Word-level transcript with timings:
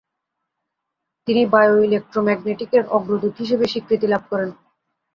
তিনি 1.27 1.41
বায়োইলেক্ট্রোম্যাগনেটিকের 1.53 2.83
অগ্রদূত 2.89 3.33
হিসেবে 3.39 3.65
স্বীকৃতি 3.67 4.07
লাভ 4.07 4.23
করেন। 4.31 4.49